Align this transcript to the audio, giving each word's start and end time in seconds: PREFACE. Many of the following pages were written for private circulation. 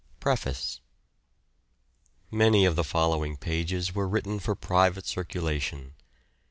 PREFACE. 0.19 0.79
Many 2.31 2.65
of 2.65 2.75
the 2.75 2.83
following 2.83 3.37
pages 3.37 3.93
were 3.93 4.07
written 4.09 4.39
for 4.39 4.55
private 4.55 5.05
circulation. 5.05 5.93